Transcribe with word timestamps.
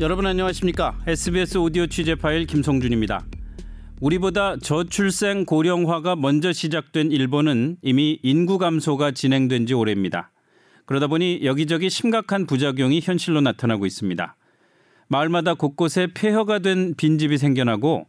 여러분 0.00 0.24
안녕하십니까? 0.24 0.98
SBS 1.06 1.58
오디오 1.58 1.86
취재 1.86 2.14
파일 2.14 2.46
김성준입니다. 2.46 3.26
우리보다 4.00 4.56
저출생 4.56 5.44
고령화가 5.44 6.16
먼저 6.16 6.52
시작된 6.52 7.12
일본은 7.12 7.76
이미 7.82 8.18
인구 8.22 8.56
감소가 8.56 9.10
진행된 9.10 9.66
지 9.66 9.74
오래입니다. 9.74 10.30
그러다 10.86 11.06
보니 11.06 11.40
여기저기 11.44 11.90
심각한 11.90 12.46
부작용이 12.46 13.00
현실로 13.02 13.42
나타나고 13.42 13.84
있습니다. 13.84 14.36
마을마다 15.08 15.52
곳곳에 15.52 16.08
폐허가 16.14 16.60
된 16.60 16.94
빈집이 16.96 17.36
생겨나고 17.36 18.06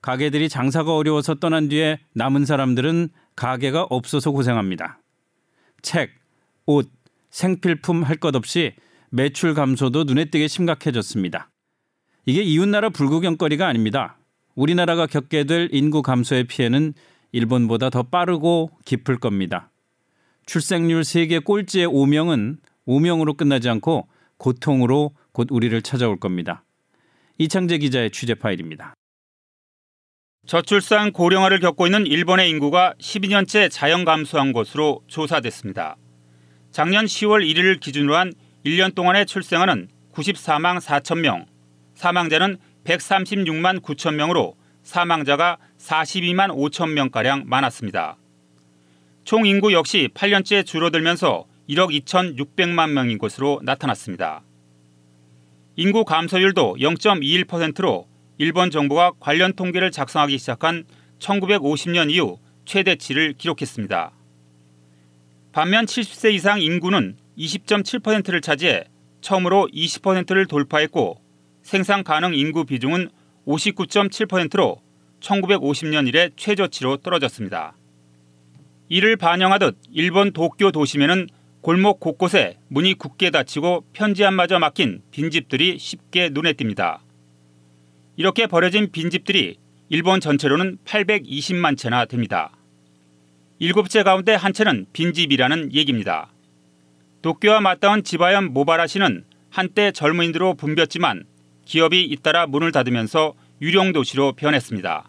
가게들이 0.00 0.48
장사가 0.48 0.96
어려워서 0.96 1.34
떠난 1.34 1.68
뒤에 1.68 1.98
남은 2.14 2.46
사람들은 2.46 3.10
가게가 3.36 3.84
없어서 3.90 4.30
고생합니다. 4.30 5.00
책, 5.82 6.10
옷, 6.66 6.90
생필품 7.30 8.02
할 8.02 8.16
것 8.16 8.34
없이 8.36 8.74
매출 9.10 9.54
감소도 9.54 10.04
눈에 10.04 10.26
띄게 10.26 10.48
심각해졌습니다. 10.48 11.50
이게 12.26 12.42
이웃나라 12.42 12.90
불구경거리가 12.90 13.66
아닙니다. 13.66 14.16
우리나라가 14.54 15.06
겪게 15.06 15.44
될 15.44 15.68
인구 15.72 16.02
감소의 16.02 16.44
피해는 16.44 16.94
일본보다 17.32 17.90
더 17.90 18.04
빠르고 18.04 18.70
깊을 18.84 19.18
겁니다. 19.18 19.70
출생률 20.46 21.04
세계 21.04 21.38
꼴찌의 21.38 21.86
오명은 21.86 22.58
오명으로 22.86 23.34
끝나지 23.34 23.68
않고 23.68 24.08
고통으로 24.36 25.14
곧 25.32 25.48
우리를 25.50 25.80
찾아올 25.82 26.18
겁니다. 26.18 26.64
이창재 27.38 27.78
기자의 27.78 28.10
취재 28.10 28.34
파일입니다. 28.34 28.94
저출산 30.46 31.12
고령화를 31.12 31.58
겪고 31.58 31.86
있는 31.86 32.06
일본의 32.06 32.50
인구가 32.50 32.92
12년째 33.00 33.70
자연 33.70 34.04
감소한 34.04 34.52
것으로 34.52 35.00
조사됐습니다. 35.06 35.96
작년 36.70 37.06
10월 37.06 37.42
1일 37.42 37.80
기준으로 37.80 38.14
한 38.14 38.34
1년 38.66 38.94
동안의 38.94 39.24
출생아는 39.24 39.88
94만 40.12 40.80
4천 40.80 41.20
명, 41.20 41.46
사망자는 41.94 42.58
136만 42.84 43.80
9천 43.80 44.16
명으로 44.16 44.54
사망자가 44.82 45.56
42만 45.78 46.54
5천 46.54 46.92
명가량 46.92 47.44
많았습니다. 47.46 48.18
총 49.24 49.46
인구 49.46 49.72
역시 49.72 50.10
8년째 50.12 50.66
줄어들면서 50.66 51.46
1억 51.70 51.90
2,600만 52.04 52.90
명인 52.90 53.16
것으로 53.16 53.60
나타났습니다. 53.64 54.42
인구 55.76 56.04
감소율도 56.04 56.76
0.21%로 56.78 58.06
일본 58.38 58.70
정부가 58.70 59.12
관련 59.20 59.52
통계를 59.52 59.90
작성하기 59.90 60.38
시작한 60.38 60.84
1950년 61.18 62.10
이후 62.10 62.38
최대치를 62.64 63.34
기록했습니다. 63.34 64.12
반면 65.52 65.86
70세 65.86 66.32
이상 66.32 66.60
인구는 66.60 67.16
20.7%를 67.38 68.40
차지해 68.40 68.84
처음으로 69.20 69.68
20%를 69.72 70.46
돌파했고 70.46 71.20
생산 71.62 72.02
가능 72.02 72.34
인구 72.34 72.64
비중은 72.64 73.08
59.7%로 73.46 74.82
1950년 75.20 76.08
이래 76.08 76.30
최저치로 76.36 76.98
떨어졌습니다. 76.98 77.74
이를 78.88 79.16
반영하듯 79.16 79.78
일본 79.92 80.32
도쿄 80.32 80.70
도심에는 80.70 81.28
골목 81.62 82.00
곳곳에 82.00 82.58
문이 82.68 82.94
굳게 82.94 83.30
닫히고 83.30 83.84
편지함마저 83.94 84.58
막힌 84.58 85.00
빈집들이 85.10 85.78
쉽게 85.78 86.28
눈에 86.30 86.52
띕니다. 86.52 87.03
이렇게 88.16 88.46
버려진 88.46 88.90
빈집들이 88.92 89.56
일본 89.88 90.20
전체로는 90.20 90.78
820만 90.84 91.76
채나 91.76 92.04
됩니다. 92.04 92.50
일곱 93.58 93.88
채 93.88 94.02
가운데 94.02 94.34
한 94.34 94.52
채는 94.52 94.86
빈집이라는 94.92 95.72
얘기입니다. 95.74 96.28
도쿄와 97.22 97.60
맞닿은 97.60 98.04
지바현 98.04 98.52
모바라시는 98.52 99.24
한때 99.50 99.92
젊은이들로 99.92 100.54
붐볐지만 100.54 101.24
기업이 101.64 102.04
잇따라 102.04 102.46
문을 102.46 102.72
닫으면서 102.72 103.34
유령 103.62 103.92
도시로 103.92 104.32
변했습니다. 104.32 105.08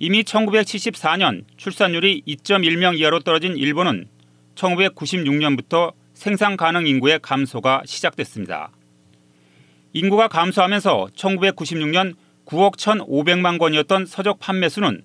이미 0.00 0.22
1974년 0.22 1.44
출산율이 1.56 2.22
2.1명 2.26 2.98
이하로 2.98 3.20
떨어진 3.20 3.56
일본은 3.56 4.06
1996년부터 4.54 5.92
생산 6.14 6.56
가능 6.56 6.86
인구의 6.86 7.20
감소가 7.22 7.82
시작됐습니다. 7.86 8.70
인구가 9.92 10.28
감소하면서 10.28 11.08
1996년 11.16 12.14
9억 12.44 12.76
1,500만 12.76 13.58
권이었던 13.58 14.06
서적 14.06 14.38
판매 14.38 14.68
수는 14.68 15.02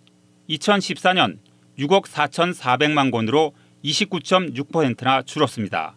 2014년 0.49 1.37
6억 1.79 2.05
4,400만 2.05 3.11
권으로 3.11 3.53
29.6%나 3.83 5.21
줄었습니다. 5.23 5.95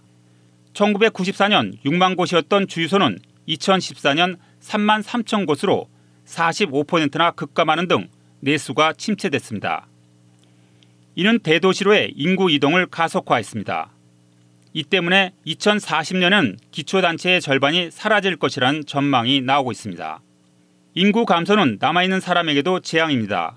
1994년 0.73 1.83
6만 1.85 2.17
곳이었던 2.17 2.69
주유소는 2.69 3.19
2014년 3.49 4.37
3만 4.61 5.03
3천 5.03 5.47
곳으로 5.47 5.89
45%나 6.27 7.31
급감하는 7.33 7.89
등 7.89 8.09
내수가 8.41 8.95
침체됐습니다. 8.95 9.87
이는 11.15 11.39
대도시로의 11.39 12.13
인구 12.17 12.51
이동을 12.51 12.87
가속화했습니다. 12.87 13.91
이 14.77 14.85
때문에 14.85 15.33
2040년은 15.47 16.59
기초단체의 16.71 17.41
절반이 17.41 17.91
사라질 17.91 18.37
것이라는 18.37 18.85
전망이 18.85 19.41
나오고 19.41 19.73
있습니다. 19.73 20.21
인구 20.93 21.25
감소는 21.25 21.79
남아있는 21.81 22.21
사람에게도 22.21 22.81
재앙입니다. 22.81 23.57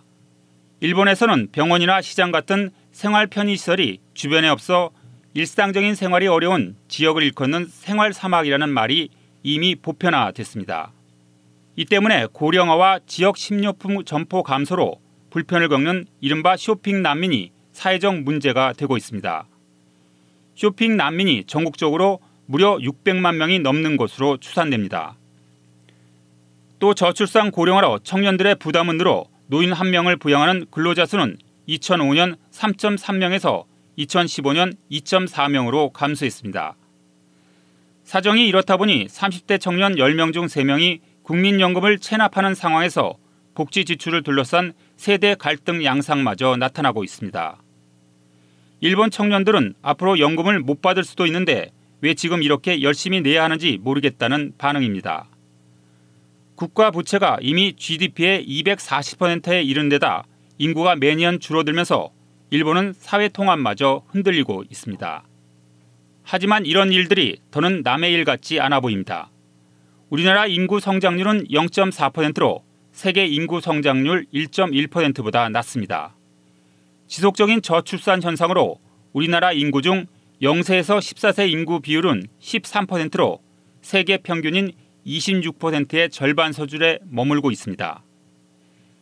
일본에서는 0.80 1.50
병원이나 1.52 2.00
시장 2.00 2.32
같은 2.32 2.72
생활 2.94 3.28
편의시설이 3.28 4.00
주변에 4.14 4.48
없어 4.48 4.92
일상적인 5.34 5.94
생활이 5.94 6.28
어려운 6.28 6.78
지역을 6.88 7.22
일컫는 7.24 7.68
생활 7.70 8.14
사막이라는 8.14 8.70
말이 8.70 9.10
이미 9.44 9.76
보편화됐습니다. 9.76 10.94
이 11.76 11.84
때문에 11.84 12.28
고령화와 12.32 13.02
지역 13.08 13.36
식료품 13.36 14.06
점포 14.06 14.42
감소로 14.42 15.02
불편을 15.32 15.68
겪는 15.68 16.06
이른바 16.22 16.56
쇼핑 16.56 17.02
난민이 17.02 17.52
사회적 17.74 18.22
문제가 18.22 18.72
되고 18.72 18.96
있습니다. 18.96 19.49
쇼핑 20.60 20.98
난민이 20.98 21.46
전국적으로 21.46 22.20
무려 22.46 22.76
600만 22.80 23.38
명이 23.38 23.60
넘는 23.60 23.96
것으로 23.96 24.36
추산됩니다. 24.36 25.16
또 26.80 26.94
저출산 26.94 27.52
고령화로 27.52 28.00
청년들의 28.00 28.56
부담은 28.56 28.98
늘어 28.98 29.24
노인 29.48 29.72
한 29.72 29.90
명을 29.90 30.18
부양하는 30.18 30.66
근로자 30.70 31.06
수는 31.06 31.38
2005년 31.70 32.36
3.3명에서 32.52 33.64
2015년 34.00 34.76
2.4명으로 34.92 35.94
감소했습니다. 35.94 36.76
사정이 38.04 38.46
이렇다 38.46 38.76
보니 38.76 39.08
30대 39.08 39.62
청년 39.62 39.96
10명 39.96 40.34
중 40.34 40.48
3명이 40.48 41.00
국민연금을 41.24 42.00
체납하는 42.00 42.54
상황에서 42.54 43.16
복지 43.56 43.86
지출을 43.86 44.24
둘러싼 44.24 44.74
세대 44.98 45.36
갈등 45.36 45.86
양상마저 45.86 46.58
나타나고 46.58 47.06
있습니다. 47.06 47.60
일본 48.82 49.12
청년들은 49.12 49.76
앞으로 49.82 50.20
연금을 50.20 50.60
못 50.60 50.82
받을 50.82 51.04
수도 51.04 51.26
있는데 51.26 51.72
왜 52.02 52.14
지금 52.14 52.42
이렇게 52.42 52.82
열심히 52.82 53.22
내야 53.22 53.44
하는지 53.44 53.78
모르겠다는 53.82 54.54
반응입니다. 54.58 55.28
국가 56.56 56.92
부채가 56.92 57.38
이미 57.42 57.74
GDP의 57.74 58.46
240%에 58.46 59.64
이른 59.64 59.90
데다 59.90 60.24
인구가 60.58 60.96
매년 60.96 61.40
줄어들면서 61.40 62.12
일본은 62.52 62.94
사회 62.98 63.30
통합마저 63.30 64.04
흔들리고 64.08 64.64
있습니다. 64.70 65.24
하지만 66.24 66.66
이런 66.66 66.92
일들이 66.92 67.38
더는 67.52 67.82
남의 67.84 68.14
일 68.14 68.24
같지 68.24 68.60
않아 68.60 68.80
보입니다. 68.80 69.30
우리나라 70.10 70.48
인구 70.48 70.80
성장률은 70.80 71.48
0.4%로 71.48 72.64
세계 72.92 73.26
인구 73.26 73.62
성장률 73.62 74.26
1.1%보다 74.34 75.50
낮습니다. 75.50 76.16
지속적인 77.10 77.64
저출산 77.64 78.22
현상으로 78.22 78.80
우리나라 79.14 79.52
인구 79.52 79.82
중 79.82 80.06
0세에서 80.44 81.00
14세 81.00 81.50
인구 81.50 81.82
비율은 81.82 82.28
13%로 82.40 83.42
세계 83.82 84.18
평균인 84.18 84.72
26%의 85.08 86.12
절반 86.12 86.54
서줄에 86.54 87.00
머물고 87.10 87.50
있습니다. 87.50 88.04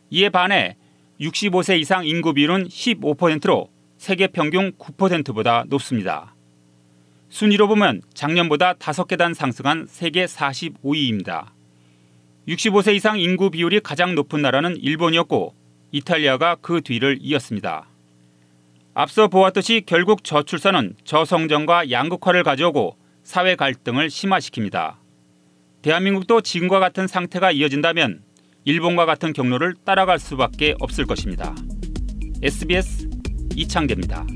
이에 0.08 0.30
반해 0.30 0.76
65세 1.20 1.78
이상 1.78 2.06
인구 2.06 2.32
비율은 2.32 2.68
15%로 2.68 3.68
세계 3.98 4.26
평균 4.26 4.72
9%보다 4.72 5.64
높습니다. 5.68 6.34
순위로 7.28 7.68
보면 7.68 8.00
작년보다 8.14 8.72
5계단 8.72 9.34
상승한 9.34 9.86
세계 9.86 10.24
45위입니다. 10.24 11.48
65세 12.48 12.94
이상 12.94 13.20
인구 13.20 13.50
비율이 13.50 13.80
가장 13.80 14.14
높은 14.14 14.40
나라는 14.40 14.78
일본이었고 14.78 15.54
이탈리아가 15.92 16.56
그 16.62 16.80
뒤를 16.80 17.18
이었습니다. 17.20 17.87
앞서 19.00 19.28
보았듯이 19.28 19.84
결국 19.86 20.24
저출산은 20.24 20.94
저성장과 21.04 21.92
양극화를 21.92 22.42
가져오고 22.42 22.96
사회 23.22 23.54
갈등을 23.54 24.08
심화시킵니다. 24.08 24.96
대한민국도 25.82 26.40
지금과 26.40 26.80
같은 26.80 27.06
상태가 27.06 27.52
이어진다면 27.52 28.24
일본과 28.64 29.06
같은 29.06 29.32
경로를 29.32 29.76
따라갈 29.84 30.18
수밖에 30.18 30.74
없을 30.80 31.06
것입니다. 31.06 31.54
SBS 32.42 33.08
이창재입니다. 33.54 34.26